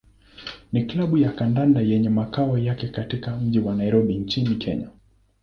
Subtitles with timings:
[0.71, 4.89] ni klabu ya kandanda yenye makao yake katika mji wa Nairobi nchini Kenya.